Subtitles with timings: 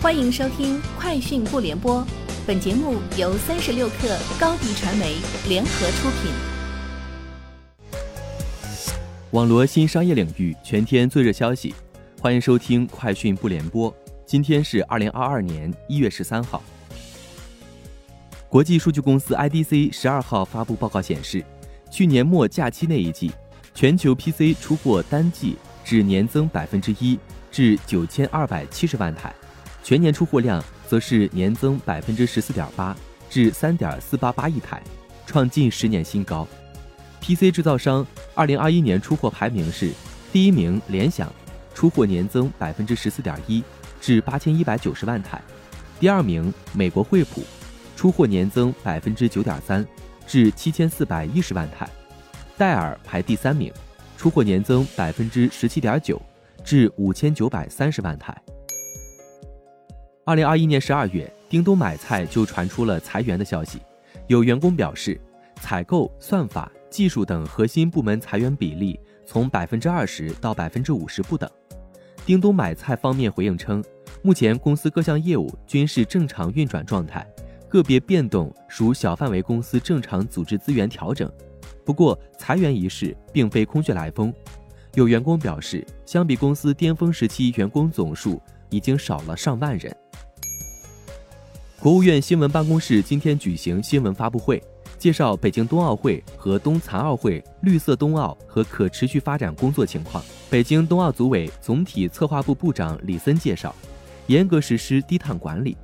[0.00, 2.00] 欢迎收听《快讯不联播》，
[2.46, 5.16] 本节目由三十六克高低传媒
[5.48, 6.30] 联合出品。
[9.32, 11.74] 网罗新商业领域全天最热消息，
[12.20, 13.92] 欢迎收听《快讯不联播》。
[14.24, 16.62] 今天是二零二二年一月十三号。
[18.48, 21.44] 国际数据公司 IDC 十二号发布报告显示，
[21.90, 23.32] 去年末假期那一季，
[23.74, 27.18] 全球 PC 出货单季只年增百分之一，
[27.50, 29.34] 至九千二百七十万台。
[29.88, 32.94] 全年出货量则是年增百分之十四点八，
[33.30, 34.82] 至三点四八八亿台，
[35.24, 36.46] 创近十年新高。
[37.22, 39.90] PC 制造商二零二一年出货排名是：
[40.30, 41.32] 第一名联想，
[41.72, 43.64] 出货年增百分之十四点一，
[43.98, 45.38] 至八千一百九十万台；
[45.98, 47.42] 第二名美国惠普，
[47.96, 49.82] 出货年增百分之九点三，
[50.26, 51.86] 至七千四百一十万台；
[52.58, 53.72] 戴尔排第三名，
[54.18, 56.20] 出货年增百分之十七点九，
[56.62, 58.36] 至五千九百三十万台。
[60.28, 63.80] 二零二一年十二月，叮咚买菜就传出了裁员的消息。
[64.26, 65.18] 有员工表示，
[65.62, 71.48] 采购、算法、技术等核心部门裁员比例从百分之二十到百分之五十不等。
[72.26, 73.82] 叮咚买菜方面回应称，
[74.20, 77.26] 目前公司各项业务均是正常运转状态，
[77.66, 81.32] 个别变动属小范围公司正常组织资源调整。
[81.86, 84.30] 不过，裁员一事并非空穴来风。
[84.92, 88.38] 有员工表示，相比公司巅峰时期，员工总数
[88.68, 89.90] 已经少了上万人。
[91.88, 94.62] 国务院新闻办公室今天举行新闻发布会，
[94.98, 100.22] 介绍北京冬奥会和冬残奥会绿色冬奥和可持续发展工作情况。
[100.50, 103.74] 北京冬奥组委总体策划部部长李森介绍，
[104.26, 105.78] 严格实施低碳管理，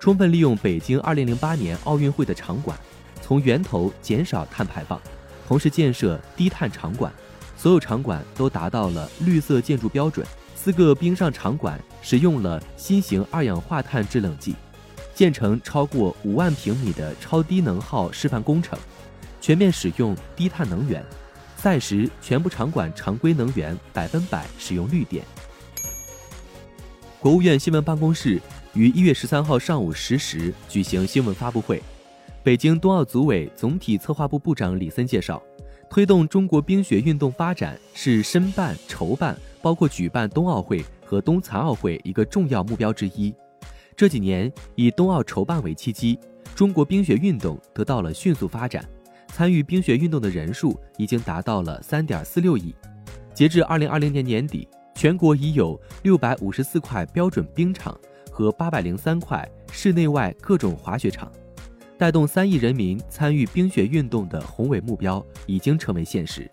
[0.00, 2.76] 充分利用北京2008年奥运会的场馆，
[3.22, 5.00] 从源头减少碳排放，
[5.46, 7.12] 同时建设低碳场馆，
[7.56, 10.26] 所有场馆都达到了绿色建筑标准。
[10.56, 14.56] 四个冰上场馆使用了新型二氧化碳制冷剂。
[15.14, 18.78] 建成超过五万平米的超低能耗示范工程，
[19.40, 21.04] 全面使用低碳能源。
[21.56, 25.24] 赛时全部场馆常规能源百分百使用绿电。
[27.18, 28.38] 国务院新闻办公室
[28.74, 31.82] 于一月十三号上午十时举行新闻发布会，
[32.42, 35.42] 北京冬奥组委总体策划部部长李森介绍，
[35.88, 43.34] 推动中国冰雪运动发展是申办、筹办，包括举办冬奥会和冬残奥会一个重要目标之一。
[43.96, 46.18] 这几年以冬奥筹办为契机，
[46.54, 48.84] 中国冰雪运动得到了迅速发展，
[49.28, 52.74] 参与冰雪运动的人数已经达到了三点四六亿。
[53.32, 57.96] 截至二零二零年年底，全国已有六百五十四块标准冰场
[58.32, 61.30] 和八百零三块室内外各种滑雪场，
[61.96, 66.50] 带动三亿人民参与冰雪运动的宏伟目标已经成为现实。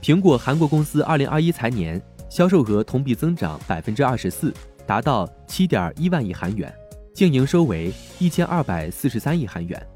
[0.00, 4.54] 苹果韩国公司二零二一财年销售额同比增长百分之二十四。
[4.88, 6.74] 达到七点一万亿韩元，
[7.12, 9.86] 净营收为一千二百四十三亿韩元，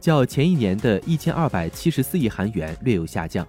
[0.00, 3.46] 较前一年的一千二百七十四亿韩元略有下降。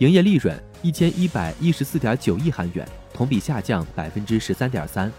[0.00, 5.10] 营业利润一千一百一十四点九亿韩元，同比下降百分之十三点三。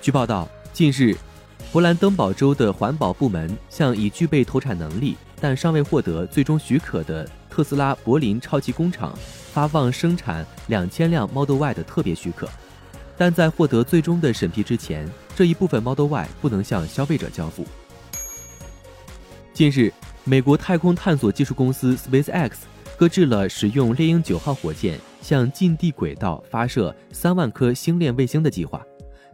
[0.00, 1.16] 据报道，近日，
[1.72, 9.12] 勃兰登堡州的环保部门向已具备投产能力但尚未获得最终许可的特斯拉柏林超级工厂
[9.52, 12.48] 发放生产两千辆 Model Y 的特别许可。
[13.20, 17.66] 但在获得最终的审批之前，这一部分 Model Y 不能向消费者交付。
[19.52, 19.92] 近日，
[20.24, 22.52] 美国太空探索技术公司 SpaceX
[22.96, 28.82] 搁置了使用猎鹰九号火箭向近地轨道发射三万颗星链卫星的计划，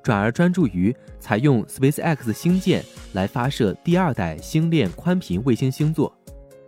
[0.03, 6.13] 转而专注于采用 SpaceX 星舰来发射第二代星链宽频卫星星座。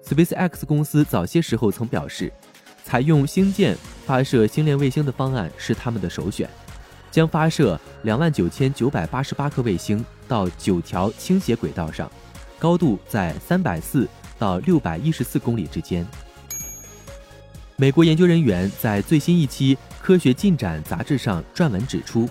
[0.04, 2.32] SpaceX 公司早些时候曾表示，
[2.84, 3.76] 采用星舰
[4.06, 6.48] 发射星链卫星的方案是他们的首选。
[7.10, 12.10] 将发射两万九千九百八十八颗卫星到九条倾斜轨道上，
[12.58, 14.08] 高度在三百四
[14.38, 16.06] 到六百一十四公里之间。
[17.76, 22.28] 美国研究人员在最新一期《科学进展》杂志上撰文指出，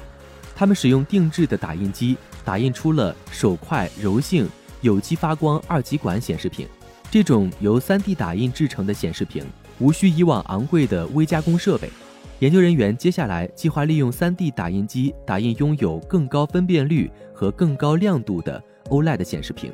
[0.56, 4.48] 他们使用定制的打印机打印出了手快、柔性、
[4.82, 6.68] 有机发光二极管显示屏。
[7.10, 9.46] 这种由 3D 打印制成的显示屏，
[9.80, 11.90] 无需以往昂贵的微加工设备。
[12.40, 19.72] 研究人员接下来计划利用 3D 打印机打印拥有更高分辨率和更高亮度的 OLED 显示屏。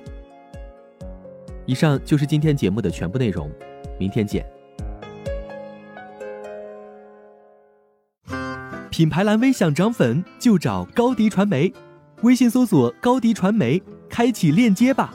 [1.65, 3.51] 以上就是今天节目的全部内容，
[3.99, 4.45] 明天见。
[8.89, 11.73] 品牌蓝 V 想涨粉就找高迪传媒，
[12.21, 15.13] 微信搜索高迪传媒，开启链接吧。